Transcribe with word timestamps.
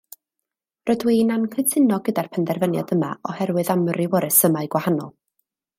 Rydw 0.89 1.11
i'n 1.15 1.29
anghytuno 1.35 1.99
gyda'r 2.09 2.31
penderfyniad 2.39 2.97
yma 2.99 3.13
oherwydd 3.35 3.73
amryw 3.77 4.21
o 4.21 4.23
resymau 4.29 4.73
gwahanol 4.77 5.17